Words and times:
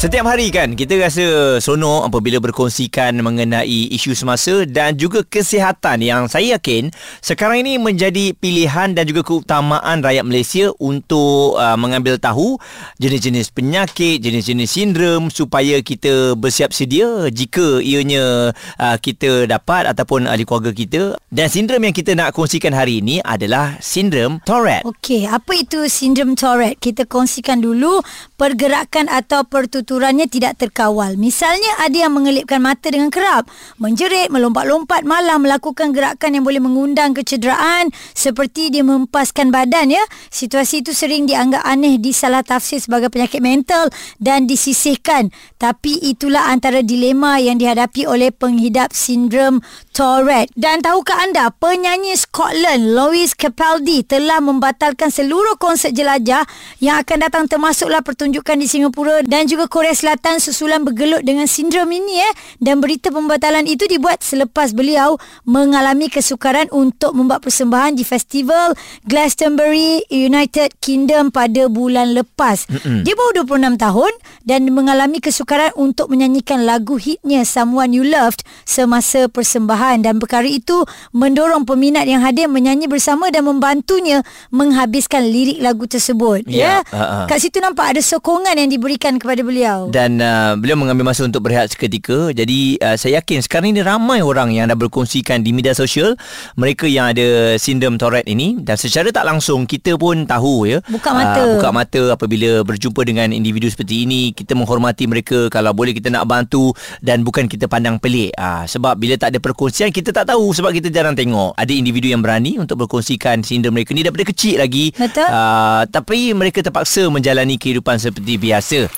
Setiap 0.00 0.32
hari 0.32 0.48
kan 0.48 0.72
kita 0.72 0.96
rasa 0.96 1.60
seronok 1.60 2.08
apabila 2.08 2.40
berkongsikan 2.40 3.20
mengenai 3.20 3.92
isu 3.92 4.16
semasa 4.16 4.64
dan 4.64 4.96
juga 4.96 5.20
kesihatan 5.20 6.00
yang 6.00 6.24
saya 6.24 6.56
yakin 6.56 6.88
sekarang 7.20 7.60
ini 7.68 7.76
menjadi 7.76 8.32
pilihan 8.32 8.96
dan 8.96 9.04
juga 9.04 9.20
keutamaan 9.20 10.00
rakyat 10.00 10.24
Malaysia 10.24 10.72
untuk 10.80 11.60
uh, 11.60 11.76
mengambil 11.76 12.16
tahu 12.16 12.56
jenis-jenis 12.96 13.52
penyakit, 13.52 14.24
jenis-jenis 14.24 14.72
sindrom 14.72 15.28
supaya 15.28 15.84
kita 15.84 16.32
bersiap 16.32 16.72
sedia 16.72 17.28
jika 17.28 17.84
ianya 17.84 18.56
uh, 18.56 18.96
kita 18.96 19.44
dapat 19.52 19.84
ataupun 19.84 20.24
ahli 20.24 20.48
keluarga 20.48 20.72
kita. 20.72 21.20
Dan 21.28 21.52
sindrom 21.52 21.84
yang 21.84 21.92
kita 21.92 22.16
nak 22.16 22.32
kongsikan 22.32 22.72
hari 22.72 23.04
ini 23.04 23.20
adalah 23.20 23.76
sindrom 23.84 24.40
Tourette. 24.48 24.88
Okey, 24.88 25.28
apa 25.28 25.52
itu 25.60 25.92
sindrom 25.92 26.32
Tourette? 26.40 26.80
Kita 26.80 27.04
kongsikan 27.04 27.60
dulu 27.60 28.00
pergerakan 28.40 29.12
atau 29.12 29.44
pertuturannya 29.90 30.30
tidak 30.30 30.54
terkawal. 30.54 31.18
Misalnya 31.18 31.82
ada 31.82 32.06
yang 32.06 32.14
mengelipkan 32.14 32.62
mata 32.62 32.94
dengan 32.94 33.10
kerap, 33.10 33.50
menjerit, 33.82 34.30
melompat-lompat 34.30 35.02
malam, 35.02 35.42
melakukan 35.42 35.90
gerakan 35.90 36.38
yang 36.38 36.46
boleh 36.46 36.62
mengundang 36.62 37.10
kecederaan 37.10 37.90
seperti 38.14 38.70
dia 38.70 38.86
mempaskan 38.86 39.50
badan 39.50 39.90
ya. 39.90 40.04
Situasi 40.30 40.86
itu 40.86 40.94
sering 40.94 41.26
dianggap 41.26 41.66
aneh 41.66 41.98
disalah 41.98 42.46
tafsir 42.46 42.78
sebagai 42.78 43.10
penyakit 43.10 43.42
mental 43.42 43.90
dan 44.22 44.46
disisihkan. 44.46 45.34
Tapi 45.58 45.98
itulah 46.06 46.54
antara 46.54 46.86
dilema 46.86 47.42
yang 47.42 47.58
dihadapi 47.58 48.06
oleh 48.06 48.30
penghidap 48.30 48.94
sindrom 48.94 49.58
Tourette. 50.00 50.48
Dan 50.56 50.80
tahukah 50.80 51.28
anda, 51.28 51.52
penyanyi 51.52 52.16
Scotland 52.16 52.96
Louis 52.96 53.36
Capaldi 53.36 54.00
telah 54.00 54.40
membatalkan 54.40 55.12
seluruh 55.12 55.60
konsert 55.60 55.92
jelajah 55.92 56.48
yang 56.80 56.96
akan 57.04 57.28
datang 57.28 57.44
termasuklah 57.44 58.00
pertunjukan 58.00 58.56
di 58.56 58.64
Singapura 58.64 59.20
dan 59.28 59.44
juga 59.44 59.68
Korea 59.68 59.92
Selatan 59.92 60.40
susulan 60.40 60.88
bergelut 60.88 61.20
dengan 61.20 61.44
sindrom 61.44 61.92
ini 61.92 62.16
eh. 62.16 62.32
Dan 62.56 62.80
berita 62.80 63.12
pembatalan 63.12 63.68
itu 63.68 63.84
dibuat 63.84 64.24
selepas 64.24 64.72
beliau 64.72 65.20
mengalami 65.44 66.08
kesukaran 66.08 66.72
untuk 66.72 67.12
membuat 67.12 67.44
persembahan 67.44 67.92
di 67.92 68.00
festival 68.00 68.72
Glastonbury 69.04 70.08
United 70.08 70.80
Kingdom 70.80 71.28
pada 71.28 71.68
bulan 71.68 72.16
lepas. 72.16 72.64
Mm-mm. 72.72 73.04
Dia 73.04 73.12
baru 73.12 73.44
26 73.44 73.76
tahun 73.76 74.12
dan 74.48 74.64
mengalami 74.72 75.20
kesukaran 75.20 75.76
untuk 75.76 76.08
menyanyikan 76.08 76.64
lagu 76.64 76.96
hitnya 76.96 77.44
Someone 77.44 77.92
You 77.92 78.08
Loved 78.08 78.48
semasa 78.64 79.28
persembahan 79.28 79.89
persembahan 79.90 80.06
dan 80.06 80.14
perkara 80.22 80.46
itu 80.46 80.86
mendorong 81.10 81.66
peminat 81.66 82.06
yang 82.06 82.22
hadir 82.22 82.46
menyanyi 82.46 82.86
bersama 82.86 83.26
dan 83.34 83.42
membantunya 83.42 84.22
menghabiskan 84.54 85.26
lirik 85.26 85.58
lagu 85.58 85.90
tersebut. 85.90 86.46
Ya. 86.46 86.84
ya? 86.86 86.94
Uh-huh. 86.94 87.26
Kat 87.26 87.42
situ 87.42 87.58
nampak 87.58 87.96
ada 87.96 88.00
sokongan 88.00 88.54
yang 88.54 88.70
diberikan 88.70 89.18
kepada 89.18 89.42
beliau. 89.42 89.90
Dan 89.90 90.22
uh, 90.22 90.54
beliau 90.54 90.78
mengambil 90.78 91.10
masa 91.10 91.26
untuk 91.26 91.42
berehat 91.42 91.74
seketika. 91.74 92.30
Jadi 92.30 92.78
uh, 92.78 92.94
saya 92.94 93.18
yakin 93.18 93.42
sekarang 93.42 93.74
ini 93.74 93.82
ramai 93.82 94.22
orang 94.22 94.54
yang 94.54 94.70
dah 94.70 94.78
berkongsikan 94.78 95.42
di 95.42 95.50
media 95.50 95.74
sosial 95.74 96.14
mereka 96.54 96.86
yang 96.86 97.10
ada 97.10 97.58
sindrom 97.58 97.98
Tourette 97.98 98.30
ini 98.30 98.62
dan 98.62 98.78
secara 98.78 99.10
tak 99.10 99.26
langsung 99.26 99.66
kita 99.66 99.98
pun 99.98 100.28
tahu 100.28 100.70
ya. 100.70 100.78
Buka 100.86 101.10
mata. 101.10 101.42
Uh, 101.42 101.58
buka 101.58 101.68
mata 101.74 102.02
apabila 102.14 102.62
berjumpa 102.62 103.02
dengan 103.02 103.34
individu 103.34 103.66
seperti 103.66 104.06
ini 104.06 104.30
kita 104.30 104.54
menghormati 104.54 105.10
mereka 105.10 105.50
kalau 105.50 105.74
boleh 105.74 105.96
kita 105.96 106.12
nak 106.12 106.28
bantu 106.30 106.70
dan 107.02 107.26
bukan 107.26 107.50
kita 107.50 107.66
pandang 107.66 107.98
pelik. 107.98 108.30
Uh, 108.36 108.62
sebab 108.68 109.00
bila 109.00 109.16
tak 109.16 109.32
ada 109.32 109.40
perkongsian 109.40 109.79
kesian 109.80 109.96
kita 109.96 110.12
tak 110.12 110.28
tahu 110.28 110.52
sebab 110.52 110.76
kita 110.76 110.92
jarang 110.92 111.16
tengok 111.16 111.56
ada 111.56 111.72
individu 111.72 112.12
yang 112.12 112.20
berani 112.20 112.60
untuk 112.60 112.84
berkongsikan 112.84 113.40
sindrom 113.40 113.72
mereka 113.72 113.96
ni 113.96 114.04
daripada 114.04 114.28
kecil 114.28 114.60
lagi. 114.60 114.92
Betul. 114.92 115.24
Uh, 115.24 115.88
tapi 115.88 116.36
mereka 116.36 116.60
terpaksa 116.60 117.08
menjalani 117.08 117.56
kehidupan 117.56 117.96
seperti 117.96 118.36
biasa. 118.36 118.92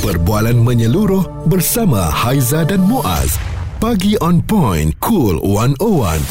Perbualan 0.00 0.56
menyeluruh 0.56 1.44
bersama 1.44 2.08
Haiza 2.08 2.64
dan 2.64 2.80
Muaz. 2.88 3.36
Pagi 3.84 4.16
on 4.24 4.40
point 4.40 4.96
cool 5.04 5.36
101 5.44 5.76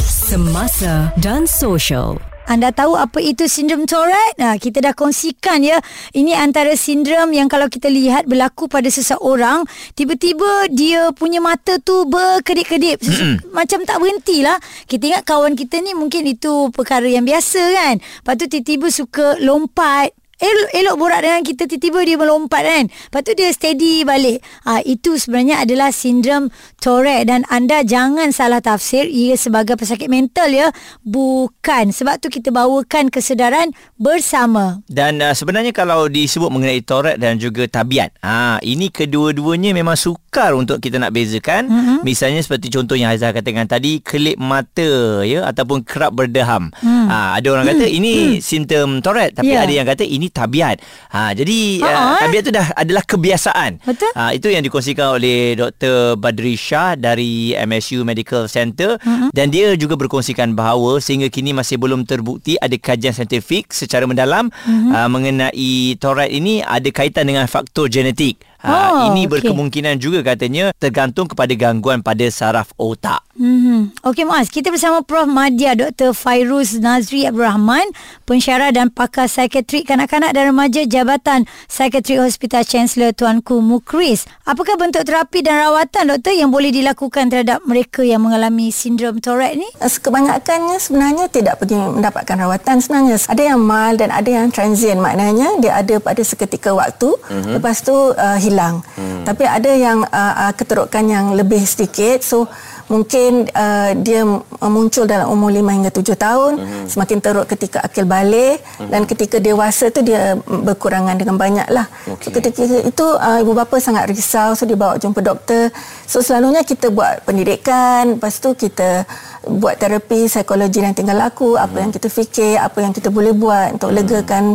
semasa 0.02 1.14
dan 1.22 1.46
social 1.46 2.18
anda 2.46 2.70
tahu 2.70 2.94
apa 2.94 3.18
itu 3.22 3.50
sindrom 3.50 3.90
Tourette? 3.90 4.38
Nah, 4.38 4.56
kita 4.62 4.82
dah 4.82 4.94
kongsikan 4.94 5.66
ya. 5.66 5.82
Ini 6.14 6.38
antara 6.38 6.78
sindrom 6.78 7.34
yang 7.34 7.50
kalau 7.50 7.66
kita 7.66 7.90
lihat 7.90 8.30
berlaku 8.30 8.70
pada 8.70 8.86
seseorang, 8.86 9.66
tiba-tiba 9.98 10.70
dia 10.70 11.10
punya 11.18 11.42
mata 11.42 11.82
tu 11.82 12.06
berkedip-kedip. 12.06 13.02
Mm-hmm. 13.02 13.50
Macam 13.50 13.82
tak 13.84 13.98
berhentilah. 13.98 14.58
Kita 14.86 15.04
ingat 15.10 15.24
kawan 15.26 15.58
kita 15.58 15.82
ni 15.82 15.98
mungkin 15.98 16.30
itu 16.30 16.70
perkara 16.70 17.10
yang 17.10 17.26
biasa 17.26 17.62
kan. 17.74 17.96
Lepas 17.98 18.34
tu 18.38 18.46
tiba-tiba 18.46 18.88
suka 18.94 19.42
lompat 19.42 20.14
elok, 20.40 20.70
elok 20.76 20.96
borak 21.00 21.22
dengan 21.24 21.42
kita 21.48 21.64
tiba-tiba 21.68 22.00
dia 22.04 22.18
melompat 22.20 22.64
kan 22.68 22.86
lepas 22.92 23.22
tu 23.24 23.32
dia 23.38 23.50
steady 23.56 24.04
balik 24.04 24.44
ha, 24.68 24.84
itu 24.84 25.16
sebenarnya 25.16 25.64
adalah 25.64 25.90
sindrom 25.96 26.52
Tourette 26.84 27.28
dan 27.32 27.48
anda 27.48 27.82
jangan 27.88 28.36
salah 28.36 28.60
tafsir 28.60 29.08
ia 29.08 29.40
sebagai 29.40 29.80
pesakit 29.80 30.12
mental 30.12 30.52
ya 30.52 30.68
bukan 31.08 31.96
sebab 31.96 32.20
tu 32.20 32.28
kita 32.28 32.52
bawakan 32.52 33.08
kesedaran 33.08 33.72
bersama 33.96 34.84
dan 34.92 35.24
uh, 35.24 35.32
sebenarnya 35.32 35.72
kalau 35.72 36.12
disebut 36.12 36.52
mengenai 36.52 36.84
Tourette 36.84 37.22
dan 37.22 37.40
juga 37.40 37.64
tabiat 37.72 38.12
ha, 38.20 38.60
ini 38.60 38.92
kedua-duanya 38.92 39.72
memang 39.72 39.96
sukar 39.96 40.52
untuk 40.52 40.84
kita 40.84 41.00
nak 41.00 41.16
bezakan 41.16 41.72
mm-hmm. 41.72 41.98
misalnya 42.04 42.44
seperti 42.44 42.68
contoh 42.68 43.00
yang 43.00 43.12
Haizah 43.16 43.32
katakan 43.32 43.72
tadi 43.72 44.04
kelip 44.04 44.36
mata 44.36 45.24
ya 45.24 45.48
ataupun 45.48 45.88
kerap 45.88 46.12
berdeham 46.12 46.76
mm. 46.84 47.08
ha, 47.08 47.40
ada 47.40 47.48
orang 47.56 47.72
kata 47.72 47.88
mm. 47.88 47.98
ini 47.98 48.14
mm. 48.36 48.44
simptom 48.44 49.00
Tourette 49.00 49.40
tapi 49.40 49.56
yeah. 49.56 49.64
ada 49.64 49.74
yang 49.74 49.88
kata 49.88 50.04
ini 50.04 50.25
ini 50.26 50.34
tabiat. 50.34 50.82
Ha 51.14 51.38
jadi 51.38 51.86
uh, 51.86 52.18
tabiat 52.26 52.42
tu 52.42 52.52
dah 52.52 52.68
adalah 52.74 53.04
kebiasaan. 53.06 53.86
Betul. 53.86 54.12
Ha 54.18 54.34
itu 54.34 54.50
yang 54.50 54.66
dikongsikan 54.66 55.22
oleh 55.22 55.54
Dr. 55.54 56.18
Badri 56.18 56.58
Shah 56.58 56.98
dari 56.98 57.54
MSU 57.54 58.02
Medical 58.02 58.50
Center 58.50 58.98
uh-huh. 58.98 59.30
dan 59.30 59.54
dia 59.54 59.78
juga 59.78 59.94
berkongsikan 59.94 60.58
bahawa 60.58 60.98
sehingga 60.98 61.30
kini 61.30 61.54
masih 61.54 61.78
belum 61.78 62.10
terbukti 62.10 62.58
ada 62.58 62.74
kajian 62.74 63.14
saintifik 63.14 63.70
secara 63.70 64.10
mendalam 64.10 64.50
uh-huh. 64.50 64.90
uh, 64.98 65.10
mengenai 65.12 65.94
Tourette 66.02 66.34
ini 66.34 66.66
ada 66.66 66.90
kaitan 66.90 67.30
dengan 67.30 67.46
faktor 67.46 67.88
genetik. 67.88 68.42
Ha, 68.66 68.74
oh, 68.74 68.98
ini 69.14 69.30
okay. 69.30 69.32
berkemungkinan 69.38 70.02
juga 70.02 70.26
katanya 70.26 70.74
tergantung 70.82 71.30
kepada 71.30 71.54
gangguan 71.54 72.02
pada 72.02 72.26
saraf 72.34 72.74
otak. 72.82 73.22
Hmm. 73.36 73.92
Okey 74.00 74.24
Mas, 74.24 74.48
kita 74.48 74.72
bersama 74.72 75.04
Prof 75.04 75.28
Madya 75.28 75.76
Dr. 75.76 76.16
Fairuz 76.16 76.80
Nazri 76.80 77.28
Abdul 77.28 77.44
Rahman, 77.44 77.84
pensyarah 78.24 78.72
dan 78.72 78.88
pakar 78.88 79.28
psikiatrik 79.28 79.86
kanak-kanak 79.86 80.32
dan 80.32 80.56
remaja 80.56 80.88
Jabatan 80.88 81.44
Psikiatrik 81.68 82.24
Hospital 82.24 82.64
Chancellor 82.64 83.12
Tuanku 83.12 83.60
Mukris. 83.60 84.24
Apakah 84.48 84.80
bentuk 84.80 85.04
terapi 85.04 85.44
dan 85.44 85.68
rawatan 85.68 86.16
doktor 86.16 86.32
yang 86.32 86.48
boleh 86.48 86.72
dilakukan 86.72 87.28
terhadap 87.28 87.60
mereka 87.68 88.08
yang 88.08 88.24
mengalami 88.24 88.72
sindrom 88.72 89.20
Tourette 89.20 89.60
ni? 89.60 89.68
Eh, 89.84 89.92
kebanyakannya 89.92 90.80
sebenarnya 90.80 91.28
tidak 91.28 91.60
pergi 91.60 91.76
mendapatkan 91.76 92.40
rawatan 92.40 92.80
sebenarnya. 92.80 93.20
Ada 93.28 93.44
yang 93.52 93.60
mild 93.60 94.00
dan 94.00 94.16
ada 94.16 94.30
yang 94.32 94.48
transient. 94.48 95.04
Maknanya 95.04 95.60
dia 95.60 95.76
ada 95.76 96.00
pada 96.00 96.24
seketika 96.24 96.72
waktu. 96.72 97.12
Mm-hmm. 97.12 97.54
Lepas 97.60 97.84
tu 97.84 97.92
uh, 97.92 98.38
hilang 98.40 98.55
hilang. 98.56 98.80
Hmm. 98.96 99.28
Tapi 99.28 99.44
ada 99.44 99.72
yang 99.76 100.08
uh, 100.08 100.36
uh, 100.48 100.54
keterukan 100.56 101.04
yang 101.04 101.36
lebih 101.36 101.60
sedikit. 101.68 102.24
So 102.24 102.48
mungkin 102.88 103.50
uh, 103.52 103.92
dia 104.00 104.24
muncul 104.62 105.10
dalam 105.10 105.28
umur 105.34 105.52
5 105.52 105.76
hingga 105.76 105.92
7 105.92 106.16
tahun, 106.16 106.54
hmm. 106.62 106.86
semakin 106.88 107.18
teruk 107.20 107.46
ketika 107.52 107.84
akil 107.84 108.08
balik 108.08 108.64
hmm. 108.80 108.90
dan 108.94 109.02
ketika 109.04 109.42
dewasa 109.42 109.92
tu 109.92 110.06
dia 110.06 110.40
berkurangan 110.46 111.20
dengan 111.20 111.36
banyaklah. 111.36 111.90
Okay. 112.08 112.24
So 112.24 112.28
ketika 112.32 112.62
itu 112.64 113.06
uh, 113.20 113.44
ibu 113.44 113.52
bapa 113.52 113.76
sangat 113.84 114.08
risau 114.08 114.56
so 114.56 114.64
dia 114.64 114.80
bawa 114.80 114.96
jumpa 114.96 115.20
doktor. 115.20 115.74
So 116.08 116.24
selalunya 116.24 116.64
kita 116.64 116.94
buat 116.94 117.26
pendidikan, 117.26 118.16
lepas 118.16 118.38
tu 118.40 118.54
kita 118.56 119.04
buat 119.46 119.78
terapi 119.78 120.30
psikologi 120.30 120.82
yang 120.82 120.94
tinggal 120.94 121.18
laku, 121.18 121.58
apa 121.58 121.76
hmm. 121.76 121.84
yang 121.90 121.92
kita 121.92 122.08
fikir, 122.08 122.56
apa 122.62 122.86
yang 122.86 122.94
kita 122.94 123.10
boleh 123.10 123.34
buat 123.34 123.82
untuk 123.82 123.90
hmm. 123.92 123.98
legakan 123.98 124.46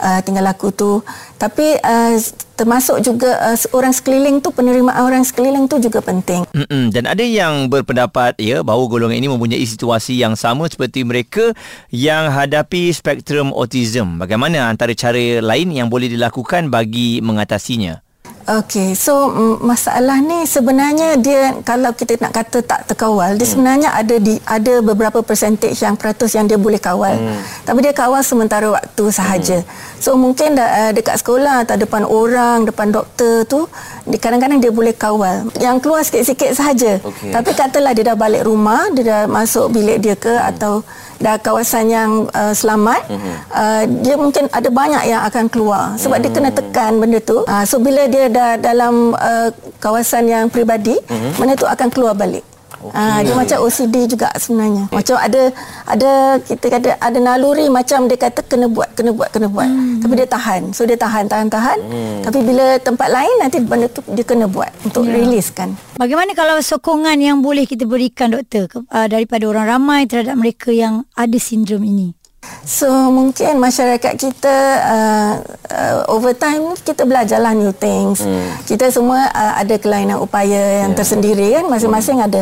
uh, 0.00 0.20
tinggal 0.24 0.48
laku 0.48 0.72
tu. 0.72 1.04
Tapi 1.36 1.76
uh, 1.78 2.16
termasuk 2.56 3.04
juga 3.04 3.36
uh, 3.40 3.56
orang 3.76 3.92
sekeliling 3.92 4.40
tu 4.40 4.52
penerimaan 4.52 5.00
orang 5.00 5.24
sekeliling 5.24 5.68
tu 5.68 5.76
juga 5.80 6.00
penting. 6.00 6.48
Mm-mm. 6.50 6.90
Dan 6.90 7.06
ada 7.06 7.22
yang 7.22 7.68
berpendapat 7.68 8.40
ya 8.40 8.64
bahawa 8.64 8.88
golongan 8.88 9.20
ini 9.20 9.28
mempunyai 9.28 9.62
situasi 9.62 10.18
yang 10.18 10.34
sama 10.34 10.66
seperti 10.66 11.04
mereka 11.04 11.52
yang 11.92 12.32
hadapi 12.32 12.90
spektrum 12.90 13.52
autism. 13.52 14.18
Bagaimana 14.18 14.66
antara 14.72 14.96
cara 14.96 15.40
lain 15.40 15.68
yang 15.70 15.86
boleh 15.92 16.08
dilakukan 16.08 16.72
bagi 16.72 17.20
mengatasinya? 17.20 18.09
Okey, 18.48 18.96
so 18.96 19.28
masalah 19.60 20.16
ni 20.24 20.48
sebenarnya 20.48 21.20
dia 21.20 21.60
kalau 21.60 21.92
kita 21.92 22.16
nak 22.24 22.32
kata 22.32 22.64
tak 22.64 22.88
terkawal, 22.88 23.36
dia 23.36 23.44
hmm. 23.44 23.52
sebenarnya 23.52 23.88
ada 23.92 24.16
di 24.16 24.40
ada 24.48 24.74
beberapa 24.80 25.20
percentage 25.20 25.76
yang 25.84 25.92
peratus 25.94 26.32
yang 26.32 26.48
dia 26.48 26.56
boleh 26.56 26.80
kawal. 26.80 27.14
Hmm. 27.14 27.36
Tapi 27.68 27.78
dia 27.84 27.92
kawal 27.92 28.24
sementara 28.24 28.72
waktu 28.72 29.04
sahaja. 29.12 29.60
Hmm. 29.60 29.68
So 30.00 30.16
mungkin 30.16 30.56
da, 30.56 30.66
uh, 30.66 30.92
dekat 30.96 31.20
sekolah 31.20 31.68
atau 31.68 31.76
depan 31.76 32.02
orang, 32.08 32.64
depan 32.64 32.88
doktor 32.88 33.44
tu 33.44 33.68
Kadang-kadang 34.18 34.58
dia 34.58 34.72
boleh 34.74 34.90
kawal. 34.90 35.46
Yang 35.62 35.76
keluar 35.84 36.02
sikit-sikit 36.02 36.50
sahaja. 36.58 36.98
Okey. 36.98 37.30
Tapi 37.30 37.50
katalah 37.54 37.94
dia 37.94 38.10
dah 38.10 38.16
balik 38.18 38.42
rumah 38.42 38.90
Dia 38.90 39.04
dah 39.06 39.22
masuk 39.30 39.70
bilik 39.70 40.02
dia 40.02 40.18
ke 40.18 40.34
Atau 40.34 40.82
dah 41.22 41.38
kawasan 41.38 41.86
yang 41.92 42.10
uh, 42.32 42.50
selamat 42.56 43.06
uh, 43.52 43.84
Dia 44.02 44.18
mungkin 44.18 44.50
ada 44.50 44.66
banyak 44.72 45.04
yang 45.06 45.22
akan 45.22 45.46
keluar. 45.46 45.94
Sebab 45.94 46.18
dia 46.18 46.30
kena 46.34 46.50
tekan 46.50 46.98
benda 46.98 47.22
tu. 47.22 47.46
Uh, 47.46 47.62
So 47.62 47.78
bila 47.78 48.10
dia 48.10 48.26
dah 48.26 48.58
dalam 48.58 49.14
uh, 49.14 49.54
kawasan 49.78 50.26
yang 50.26 50.44
peribadi 50.50 50.98
Benda 51.38 51.54
tu 51.54 51.70
akan 51.70 51.88
keluar 51.94 52.18
balik 52.18 52.49
Ah, 52.96 53.20
dia 53.20 53.36
macam 53.36 53.60
OCD 53.68 54.08
juga 54.08 54.32
sebenarnya. 54.40 54.88
Macam 54.88 55.16
ada 55.20 55.52
ada 55.84 56.10
kita 56.40 56.66
kata 56.72 56.88
ada 56.96 57.18
naluri 57.20 57.68
macam 57.68 58.08
dia 58.08 58.16
kata 58.16 58.40
kena 58.48 58.66
buat 58.72 58.88
kena 58.96 59.12
buat 59.12 59.28
kena 59.28 59.52
buat. 59.52 59.68
Hmm. 59.68 60.00
Tapi 60.00 60.12
dia 60.16 60.28
tahan. 60.28 60.72
So 60.72 60.88
dia 60.88 60.96
tahan 60.96 61.28
tahan 61.28 61.48
tahan. 61.52 61.78
Hmm. 61.80 62.20
Tapi 62.24 62.38
bila 62.40 62.80
tempat 62.80 63.08
lain 63.12 63.34
nanti 63.40 63.60
benda 63.60 63.86
tu 63.92 64.00
dia 64.12 64.24
kena 64.24 64.48
buat 64.48 64.72
untuk 64.84 65.04
yeah. 65.04 65.20
release 65.20 65.52
kan. 65.52 65.76
Bagaimana 66.00 66.32
kalau 66.32 66.56
sokongan 66.64 67.20
yang 67.20 67.44
boleh 67.44 67.68
kita 67.68 67.84
berikan 67.84 68.32
doktor 68.32 68.68
uh, 68.88 69.06
daripada 69.06 69.44
orang 69.44 69.76
ramai 69.76 70.08
terhadap 70.08 70.40
mereka 70.40 70.72
yang 70.72 71.04
ada 71.12 71.36
sindrom 71.36 71.84
ini? 71.84 72.19
So 72.64 72.88
mungkin 73.12 73.60
masyarakat 73.60 74.14
kita 74.16 74.56
uh, 74.80 75.32
uh, 75.68 75.96
over 76.08 76.32
time 76.32 76.72
kita 76.80 77.04
belajarlah 77.04 77.52
new 77.52 77.72
things. 77.74 78.24
Hmm. 78.24 78.48
Kita 78.64 78.88
semua 78.88 79.28
uh, 79.32 79.54
ada 79.60 79.76
kelainan 79.76 80.20
upaya 80.20 80.84
yang 80.84 80.92
yeah. 80.94 80.98
tersendiri 80.98 81.46
kan 81.56 81.68
masing-masing 81.68 82.20
hmm. 82.20 82.28
ada 82.30 82.40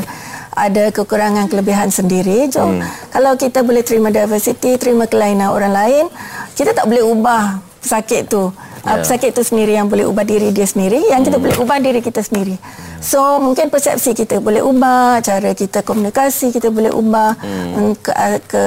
ada 0.59 0.85
kekurangan 0.91 1.47
kelebihan 1.51 1.91
sendiri. 1.91 2.47
Jom 2.51 2.79
hmm. 2.79 3.11
kalau 3.11 3.35
kita 3.35 3.63
boleh 3.67 3.83
terima 3.83 4.11
diversity, 4.15 4.79
terima 4.79 5.11
kelainan 5.11 5.51
orang 5.51 5.75
lain, 5.75 6.05
kita 6.55 6.75
tak 6.75 6.87
boleh 6.87 7.03
ubah 7.03 7.59
pesakit 7.83 8.31
tu. 8.31 8.55
Yeah. 8.85 9.03
Pesakit 9.03 9.35
tu 9.35 9.43
sendiri 9.43 9.75
yang 9.79 9.87
boleh 9.87 10.07
ubah 10.07 10.25
diri 10.27 10.51
dia 10.51 10.67
sendiri, 10.67 11.01
yang 11.11 11.23
kita 11.23 11.39
boleh 11.39 11.57
ubah 11.59 11.79
diri 11.79 12.01
kita 12.03 12.21
sendiri. 12.21 12.59
So 12.99 13.39
mungkin 13.39 13.71
persepsi 13.71 14.11
kita 14.15 14.43
boleh 14.43 14.59
ubah, 14.59 15.23
cara 15.23 15.55
kita 15.55 15.87
komunikasi 15.87 16.51
kita 16.51 16.75
boleh 16.75 16.91
ubah 16.91 17.39
hmm. 17.39 17.95
ke, 18.03 18.13
ke 18.51 18.63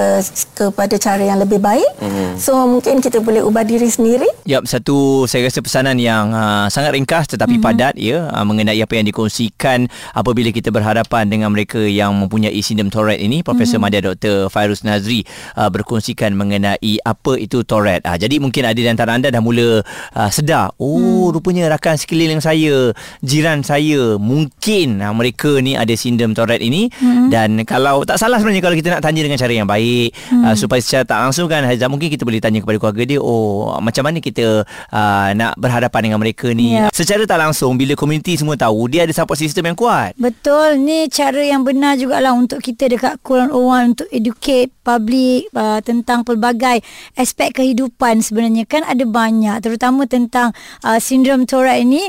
kepada 0.55 0.95
cara 0.95 1.23
yang 1.23 1.39
lebih 1.43 1.59
baik. 1.59 1.89
Hmm. 1.99 2.39
So 2.39 2.55
mungkin 2.63 3.03
kita 3.03 3.19
boleh 3.19 3.43
ubah 3.43 3.67
diri 3.67 3.91
sendiri. 3.91 4.27
Yap, 4.47 4.63
satu 4.65 5.27
saya 5.27 5.51
rasa 5.51 5.59
pesanan 5.59 5.99
yang 5.99 6.31
uh, 6.31 6.71
sangat 6.71 6.95
ringkas 6.95 7.27
tetapi 7.27 7.59
mm-hmm. 7.59 7.67
padat 7.75 7.95
ya 7.99 8.31
uh, 8.31 8.45
mengenai 8.47 8.79
apa 8.79 8.93
yang 8.95 9.05
dikongsikan 9.07 9.91
apabila 10.15 10.49
kita 10.51 10.71
berhadapan 10.71 11.27
dengan 11.27 11.51
mereka 11.51 11.79
yang 11.79 12.15
mempunyai 12.15 12.55
sindrom 12.63 12.87
Tourette 12.87 13.19
ini 13.19 13.43
Profesor 13.43 13.77
mm-hmm. 13.77 13.91
Madya 13.91 14.15
Dr. 14.15 14.35
Fairuz 14.47 14.83
Nazri 14.87 15.27
uh, 15.59 15.67
berkongsikan 15.67 16.31
mengenai 16.35 17.03
apa 17.03 17.33
itu 17.35 17.67
Tourette. 17.67 18.07
Uh, 18.07 18.15
jadi 18.15 18.39
mungkin 18.39 18.63
ada 18.63 18.79
di 18.79 18.87
antara 18.87 19.15
anda 19.15 19.27
dah 19.27 19.43
mula 19.43 19.83
uh, 20.17 20.29
sedar, 20.33 20.73
oh 20.81 21.29
mm. 21.29 21.37
rupanya 21.37 21.69
rakan 21.71 21.95
sekeliling 21.95 22.41
saya, 22.41 22.91
jiran 23.21 23.61
saya 23.61 24.17
mungkin 24.17 24.99
uh, 24.99 25.13
mereka 25.13 25.61
ni 25.61 25.77
ada 25.77 25.93
sindrom 25.93 26.33
Tourette 26.33 26.65
ini 26.65 26.89
mm-hmm. 26.89 27.27
dan 27.29 27.61
kalau 27.69 28.01
tak 28.01 28.17
salah 28.17 28.41
sebenarnya 28.41 28.65
kalau 28.65 28.75
kita 28.75 28.89
nak 28.97 29.03
tanya 29.05 29.21
dengan 29.21 29.37
cara 29.37 29.53
yang 29.53 29.69
baik 29.69 30.17
mm. 30.33 30.43
uh, 30.49 30.55
supaya 30.57 30.81
secara 30.81 31.03
tak 31.05 31.19
langsung 31.21 31.45
kan 31.45 31.61
Haizah 31.61 31.91
mungkin 31.91 32.09
kita 32.09 32.25
boleh 32.25 32.41
tanya 32.41 32.59
kepada 32.63 32.81
keluarga 32.81 33.03
dia, 33.05 33.19
oh 33.21 33.77
macam 33.77 34.07
mana 34.09 34.17
kita 34.17 34.65
uh, 34.65 35.29
nak 35.37 35.53
berhadapan 35.61 36.09
dengan 36.09 36.17
mereka 36.17 36.49
ni 36.49 36.71
Ya. 36.71 36.87
secara 36.95 37.27
tak 37.27 37.35
langsung 37.35 37.75
bila 37.75 37.99
komuniti 37.99 38.39
semua 38.39 38.55
tahu 38.55 38.87
dia 38.87 39.03
ada 39.03 39.11
support 39.11 39.35
system 39.35 39.67
yang 39.67 39.75
kuat 39.75 40.15
Betul, 40.15 40.79
ni 40.79 41.11
cara 41.11 41.43
yang 41.43 41.67
benar 41.67 41.99
jugalah 41.99 42.31
untuk 42.31 42.63
kita 42.63 42.87
dekat 42.87 43.19
Kulon 43.27 43.51
Owan 43.51 43.91
untuk 43.91 44.07
educate 44.07 44.71
public 44.79 45.51
uh, 45.51 45.83
tentang 45.83 46.23
pelbagai 46.23 46.79
aspek 47.19 47.59
kehidupan 47.59 48.23
sebenarnya 48.23 48.63
kan 48.63 48.87
ada 48.87 49.03
banyak 49.03 49.59
terutama 49.59 49.90
tentang 50.07 50.55
uh, 50.85 50.99
sindrom 51.01 51.43
Tourette 51.43 51.83
ini 51.83 52.03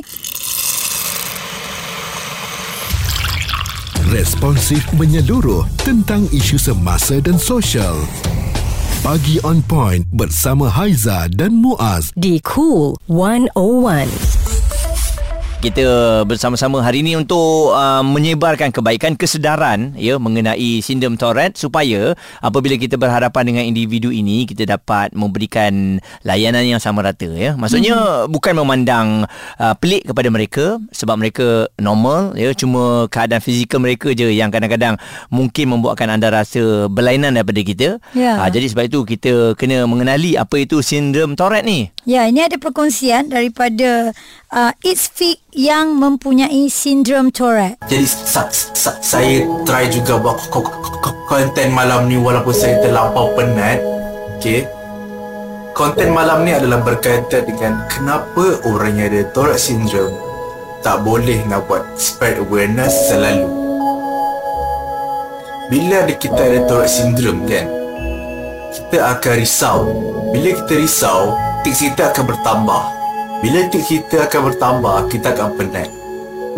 Responsif 4.12 4.84
menyeluruh 5.00 5.64
tentang 5.88 6.28
isu 6.36 6.60
semasa 6.60 7.16
dan 7.24 7.40
sosial. 7.40 7.96
Pagi 9.00 9.40
on 9.40 9.64
point 9.64 10.04
bersama 10.12 10.68
Haiza 10.68 11.32
dan 11.32 11.56
Muaz. 11.56 12.12
di 12.12 12.36
Cool 12.44 12.92
101. 13.08 14.41
Kita 15.62 15.86
bersama-sama 16.26 16.82
hari 16.82 17.06
ini 17.06 17.14
untuk 17.14 17.70
uh, 17.70 18.02
menyebarkan 18.02 18.74
kebaikan 18.74 19.14
kesedaran 19.14 19.94
ya 19.94 20.18
mengenai 20.18 20.82
sindrom 20.82 21.14
Tourette 21.14 21.54
supaya 21.54 22.18
apabila 22.42 22.74
kita 22.74 22.98
berhadapan 22.98 23.46
dengan 23.46 23.62
individu 23.70 24.10
ini 24.10 24.42
kita 24.42 24.66
dapat 24.66 25.14
memberikan 25.14 26.02
layanan 26.26 26.66
yang 26.66 26.82
sama 26.82 27.06
rata 27.06 27.30
ya 27.30 27.54
maksudnya 27.54 27.94
hmm. 27.94 28.34
bukan 28.34 28.58
memandang 28.58 29.06
uh, 29.62 29.74
pelik 29.78 30.10
kepada 30.10 30.34
mereka 30.34 30.82
sebab 30.90 31.14
mereka 31.22 31.70
normal 31.78 32.34
ya 32.34 32.50
cuma 32.58 33.06
keadaan 33.06 33.38
fizikal 33.38 33.78
mereka 33.78 34.10
je 34.10 34.34
yang 34.34 34.50
kadang-kadang 34.50 34.98
mungkin 35.30 35.78
membuatkan 35.78 36.10
anda 36.10 36.26
rasa 36.34 36.90
berlainan 36.90 37.38
daripada 37.38 37.62
kita 37.62 37.88
Ya. 38.18 38.34
uh, 38.42 38.50
jadi 38.50 38.66
sebab 38.66 38.90
itu 38.90 39.06
kita 39.06 39.54
kena 39.54 39.86
mengenali 39.86 40.34
apa 40.34 40.58
itu 40.58 40.82
sindrom 40.82 41.38
Tourette 41.38 41.62
ni 41.62 41.86
Ya, 42.02 42.26
ini 42.26 42.42
ada 42.42 42.58
perkongsian 42.58 43.30
daripada 43.30 44.10
uh, 44.50 44.72
It's 44.82 45.06
yang 45.54 45.94
mempunyai 45.94 46.66
sindrom 46.66 47.30
Tourette. 47.30 47.78
Jadi 47.86 48.02
sa, 48.02 48.50
sa, 48.50 48.98
saya 48.98 49.46
try 49.62 49.86
juga 49.86 50.18
buat 50.18 50.34
ko- 50.50 50.66
ko- 50.98 51.18
konten 51.30 51.70
malam 51.70 52.10
ni 52.10 52.18
walaupun 52.18 52.50
saya 52.50 52.82
terlampau 52.82 53.30
penat. 53.38 53.78
Okay. 54.42 54.66
Konten 55.78 56.10
malam 56.10 56.42
ni 56.42 56.50
adalah 56.50 56.82
berkaitan 56.82 57.46
dengan 57.46 57.86
kenapa 57.86 58.58
orang 58.66 58.98
yang 58.98 59.06
ada 59.14 59.22
Tourette 59.30 59.62
syndrome 59.62 60.18
tak 60.82 61.06
boleh 61.06 61.38
nak 61.46 61.70
buat 61.70 61.86
spread 61.94 62.42
awareness 62.42 63.14
selalu. 63.14 63.46
Bila 65.70 66.02
ada 66.02 66.14
kita 66.18 66.34
ada 66.50 66.66
Tourette 66.66 66.90
syndrome 66.90 67.46
kan, 67.46 67.70
kita 68.74 68.98
akan 69.06 69.32
risau. 69.38 69.78
Bila 70.34 70.50
kita 70.58 70.74
risau, 70.82 71.38
tics 71.62 71.86
kita 71.86 72.10
akan 72.10 72.24
bertambah. 72.34 72.82
Bila 73.42 73.60
tics 73.70 73.86
kita 73.90 74.26
akan 74.26 74.40
bertambah, 74.50 74.96
kita 75.10 75.34
akan 75.34 75.48
penat. 75.58 75.88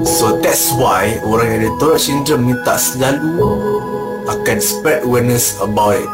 So 0.02 0.40
that's 0.42 0.74
why 0.74 1.22
orang 1.22 1.54
yang 1.54 1.60
ada 1.62 1.70
Tourette 1.78 2.02
syndrome 2.02 2.50
ni 2.50 2.54
tak 2.66 2.82
selalu 2.82 3.38
akan 4.26 4.58
spread 4.58 5.06
awareness 5.06 5.54
about 5.62 6.00
it. 6.00 6.08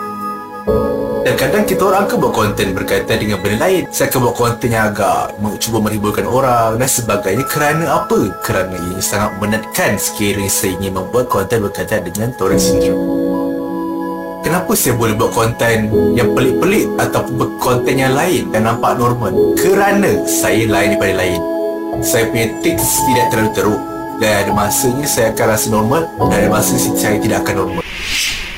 Dan 1.21 1.37
kadang 1.37 1.65
kita 1.69 1.85
orang 1.85 2.09
akan 2.09 2.17
buat 2.17 2.35
konten 2.35 2.73
berkaitan 2.73 3.17
dengan 3.21 3.39
benda 3.41 3.61
lain. 3.61 3.85
Saya 3.93 4.09
akan 4.09 4.21
buat 4.25 4.37
konten 4.37 4.69
yang 4.73 4.93
agak 4.93 5.37
cuba 5.61 5.79
menghiburkan 5.81 6.27
orang 6.29 6.81
dan 6.81 6.91
sebagainya. 6.91 7.45
Kerana 7.45 7.85
apa? 8.05 8.21
Kerana 8.43 8.77
ia 8.77 9.01
sangat 9.01 9.37
menatkan 9.39 10.01
sekiranya 10.01 10.49
saya 10.49 10.77
ingin 10.81 10.97
membuat 10.97 11.29
konten 11.29 11.65
berkaitan 11.65 12.05
dengan 12.09 12.33
Tourette 12.37 12.61
syndrome. 12.61 13.30
Kenapa 14.41 14.73
saya 14.73 14.97
boleh 14.97 15.13
buat 15.21 15.37
konten 15.37 15.93
yang 16.17 16.33
pelik-pelik 16.33 16.89
ataupun 16.97 17.33
buat 17.37 17.53
konten 17.61 18.01
yang 18.01 18.17
lain 18.17 18.49
dan 18.49 18.65
nampak 18.65 18.97
normal? 18.97 19.53
Kerana 19.61 20.25
saya 20.25 20.65
lain 20.65 20.97
daripada 20.97 21.15
lain. 21.21 21.41
Saya 22.01 22.25
punya 22.33 22.49
tics 22.65 23.05
tidak 23.05 23.29
terlalu 23.29 23.51
teruk. 23.53 23.81
Dan 24.17 24.33
ada 24.45 24.53
masanya 24.53 25.05
saya 25.05 25.33
akan 25.33 25.47
rasa 25.49 25.67
normal 25.69 26.03
dan 26.29 26.37
ada 26.45 26.49
masa 26.53 26.77
saya 26.77 27.21
tidak 27.21 27.45
akan 27.45 27.55
normal. 27.57 27.83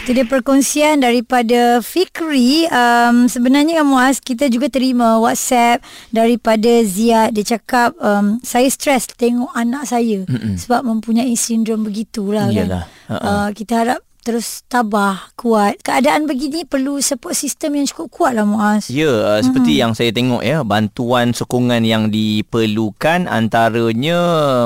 Itu 0.03 0.11
dia 0.19 0.27
perkongsian 0.27 1.03
daripada 1.03 1.79
Fikri. 1.79 2.67
Um, 2.67 3.31
sebenarnya 3.31 3.83
kan 3.83 3.87
Muaz, 3.87 4.19
kita 4.19 4.51
juga 4.51 4.67
terima 4.67 5.19
WhatsApp 5.23 5.83
daripada 6.11 6.83
Zia. 6.83 7.31
Dia 7.31 7.59
cakap, 7.59 7.95
um, 8.03 8.43
saya 8.43 8.67
stres 8.71 9.07
tengok 9.15 9.55
anak 9.55 9.87
saya 9.87 10.27
Mm-mm. 10.27 10.59
sebab 10.59 10.83
mempunyai 10.83 11.35
sindrom 11.39 11.87
begitulah 11.87 12.51
Iyalah. 12.51 12.87
kan. 12.87 13.15
Ha-ha. 13.15 13.31
Uh, 13.47 13.49
kita 13.55 13.75
harap 13.79 14.03
terus 14.23 14.62
tabah, 14.71 15.35
kuat. 15.35 15.83
Keadaan 15.83 16.31
begini 16.31 16.62
perlu 16.62 17.02
support 17.02 17.35
system 17.35 17.75
yang 17.75 17.87
cukup 17.91 18.07
kuat 18.14 18.33
lah 18.38 18.47
Muaz. 18.47 18.87
Ya, 18.87 19.11
uh, 19.11 19.43
seperti 19.43 19.75
yang 19.83 19.99
saya 19.99 20.14
tengok 20.14 20.47
ya, 20.47 20.62
bantuan 20.62 21.35
sokongan 21.35 21.83
yang 21.83 22.14
diperlukan 22.14 23.26
antaranya 23.26 24.19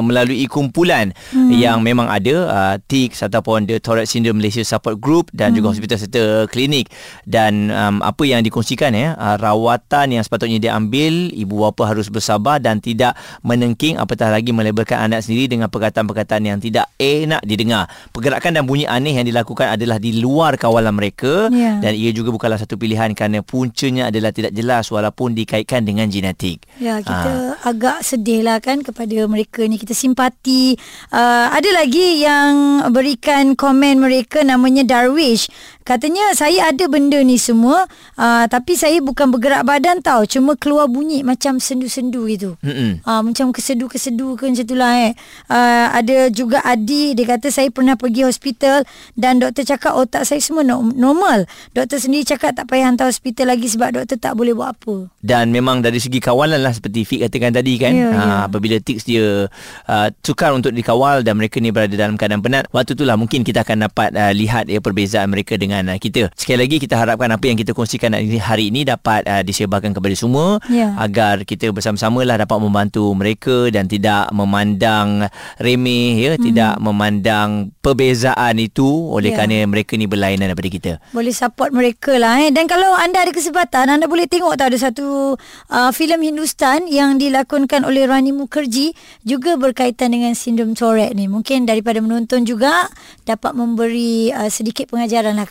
melalui 0.04 0.44
kumpulan 0.44 1.16
hmm. 1.32 1.56
yang 1.56 1.80
memang 1.80 2.04
ada 2.04 2.36
uh, 2.52 2.74
TICS 2.76 3.32
ataupun 3.32 3.64
The 3.64 3.80
Tourette 3.80 4.12
Syndrome 4.12 4.44
Malaysia 4.44 4.60
Support 4.60 5.00
Group 5.00 5.32
dan 5.32 5.50
hmm. 5.50 5.56
juga 5.56 5.66
hospital 5.72 5.98
serta 6.04 6.24
klinik 6.52 6.92
dan 7.24 7.72
um, 7.72 8.04
apa 8.04 8.28
yang 8.28 8.44
dikongsikan 8.44 8.92
ya, 8.92 9.16
uh, 9.16 9.40
rawatan 9.40 10.20
yang 10.20 10.22
sepatutnya 10.22 10.60
diambil 10.60 11.32
ibu 11.32 11.64
bapa 11.64 11.96
harus 11.96 12.12
bersabar 12.12 12.60
dan 12.60 12.84
tidak 12.84 13.16
menengking 13.40 13.96
apatah 13.96 14.28
lagi 14.28 14.52
melabelkan 14.52 15.00
anak 15.00 15.24
sendiri 15.24 15.48
dengan 15.48 15.72
perkataan-perkataan 15.72 16.44
yang 16.44 16.60
tidak 16.60 16.92
enak 17.00 17.40
didengar. 17.40 17.88
Pergerakan 18.12 18.60
dan 18.60 18.68
bunyi 18.68 18.84
aneh 18.84 19.16
yang 19.16 19.24
dilakukan 19.24 19.45
adalah 19.54 20.00
di 20.00 20.18
luar 20.18 20.56
kawalan 20.56 20.90
mereka 20.90 21.46
Ya. 21.52 21.78
dan 21.78 21.94
ia 21.94 22.10
juga 22.10 22.32
bukanlah 22.32 22.58
satu 22.58 22.74
pilihan 22.74 23.12
kerana 23.12 23.44
puncanya 23.44 24.10
adalah 24.10 24.32
tidak 24.32 24.50
jelas 24.50 24.88
walaupun 24.88 25.36
dikaitkan 25.36 25.84
dengan 25.84 26.08
genetik. 26.08 26.64
Ya, 26.80 26.98
kita 26.98 27.54
Ah. 27.54 27.68
agak 27.68 28.00
sedih 28.00 28.42
lah 28.42 28.58
kan 28.58 28.80
kepada 28.80 29.28
mereka 29.28 29.62
ni. 29.62 29.76
Kita 29.76 29.92
simpati. 29.92 30.74
Uh, 31.12 31.52
ada 31.52 31.68
lagi 31.70 32.24
yang 32.24 32.54
berikan 32.90 33.52
komen 33.52 34.00
mereka 34.00 34.40
namanya 34.40 34.82
Darwish. 34.82 35.46
Katanya 35.86 36.34
saya 36.34 36.74
ada 36.74 36.90
benda 36.90 37.22
ni 37.22 37.38
semua 37.38 37.86
uh, 38.18 38.44
tapi 38.50 38.74
saya 38.74 38.98
bukan 38.98 39.30
bergerak 39.30 39.62
badan 39.62 40.02
tau. 40.02 40.26
Cuma 40.26 40.58
keluar 40.58 40.90
bunyi 40.90 41.22
macam 41.22 41.62
sendu-sendu 41.62 42.26
gitu. 42.26 42.58
Mm-mm. 42.66 43.06
Uh, 43.06 43.22
macam 43.22 43.54
kesedu-kesedu 43.54 44.34
ke 44.34 44.50
macam 44.50 44.66
itulah 44.66 44.92
eh. 44.98 45.12
Uh, 45.46 45.86
ada 45.94 46.26
juga 46.34 46.58
Adi 46.66 47.14
dia 47.14 47.38
kata 47.38 47.54
saya 47.54 47.70
pernah 47.70 47.94
pergi 47.94 48.26
hospital 48.26 48.82
dan 49.14 49.38
doktor 49.38 49.62
cakap 49.62 49.94
otak 49.94 50.26
saya 50.26 50.42
semua 50.42 50.66
no- 50.66 50.90
normal. 50.90 51.46
Doktor 51.70 52.02
sendiri 52.02 52.26
cakap 52.26 52.58
tak 52.58 52.66
payah 52.66 52.90
hantar 52.90 53.06
hospital 53.06 53.54
lagi 53.54 53.70
sebab 53.70 54.02
doktor 54.02 54.18
tak 54.18 54.34
boleh 54.34 54.58
buat 54.58 54.74
apa. 54.74 55.06
Dan 55.22 55.54
memang 55.54 55.86
dari 55.86 56.02
segi 56.02 56.18
kawalan 56.18 56.58
lah 56.58 56.74
seperti 56.74 57.06
Fik 57.06 57.20
katakan 57.30 57.54
tadi 57.54 57.78
kan 57.78 57.94
Ya, 57.94 58.10
ha, 58.10 58.18
ya. 58.18 58.36
apabila 58.50 58.76
tics 58.82 59.06
dia 59.06 59.46
uh, 59.86 60.08
sukar 60.24 60.50
untuk 60.50 60.74
dikawal 60.74 61.22
dan 61.22 61.38
mereka 61.38 61.62
ni 61.62 61.70
berada 61.70 61.92
dalam 61.94 62.18
keadaan 62.18 62.42
penat 62.42 62.64
waktu 62.74 62.98
itulah 62.98 63.14
mungkin 63.14 63.44
kita 63.44 63.62
akan 63.62 63.86
dapat 63.86 64.10
uh, 64.16 64.32
lihat 64.32 64.66
ya 64.66 64.82
perbezaan 64.82 65.28
mereka 65.30 65.54
dengan 65.60 65.75
uh, 65.84 66.00
kita 66.00 66.32
sekali 66.32 66.64
lagi 66.64 66.80
kita 66.80 66.96
harapkan 66.96 67.28
apa 67.28 67.44
yang 67.44 67.60
kita 67.60 67.76
kongsikan 67.76 68.16
hari 68.40 68.72
ini 68.72 68.88
dapat 68.88 69.28
uh, 69.28 69.44
disebarkan 69.44 69.92
kepada 69.92 70.16
semua 70.16 70.56
Ya. 70.72 70.96
agar 70.96 71.44
kita 71.44 71.68
bersama-sama 71.68 72.24
lah 72.24 72.40
dapat 72.40 72.56
membantu 72.56 73.12
mereka 73.12 73.68
dan 73.68 73.84
tidak 73.84 74.32
memandang 74.32 75.28
remeh 75.60 76.16
ya 76.16 76.32
tidak 76.38 76.80
memandang 76.80 77.68
perbezaan 77.82 78.56
itu 78.56 78.86
oleh 79.12 79.34
Ya. 79.34 79.42
kerana 79.42 79.66
mereka 79.66 79.98
ni 79.98 80.06
berlainan 80.06 80.46
daripada 80.46 80.70
kita 80.70 80.92
Boleh 81.10 81.34
support 81.34 81.74
mereka 81.74 82.14
lah 82.14 82.38
eh. 82.38 82.54
Dan 82.54 82.70
kalau 82.70 82.94
anda 82.94 83.26
ada 83.26 83.34
kesempatan 83.34 83.90
Anda 83.90 84.06
boleh 84.06 84.30
tengok 84.30 84.54
tau 84.54 84.70
Ada 84.70 84.88
satu 84.88 85.34
uh, 85.68 85.90
filem 85.90 86.22
Hindustan 86.22 86.86
Yang 86.86 87.26
dilakonkan 87.26 87.82
oleh 87.82 88.06
Rani 88.06 88.30
Mukherjee 88.30 88.94
Juga 89.26 89.58
berkaitan 89.58 90.14
dengan 90.14 90.38
sindrom 90.38 90.78
Tourette 90.78 91.18
ni 91.18 91.26
Mungkin 91.26 91.66
daripada 91.66 91.98
menonton 91.98 92.46
juga 92.46 92.86
Dapat 93.26 93.58
memberi 93.58 94.30
uh, 94.30 94.46
sedikit 94.46 94.86
pengajaran 94.86 95.34
lah 95.34 95.50